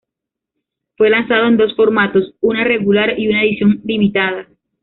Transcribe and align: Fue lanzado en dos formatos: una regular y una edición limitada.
Fue 0.97 1.11
lanzado 1.11 1.45
en 1.47 1.57
dos 1.57 1.75
formatos: 1.75 2.33
una 2.41 2.63
regular 2.63 3.19
y 3.19 3.27
una 3.27 3.43
edición 3.43 3.81
limitada. 3.85 4.47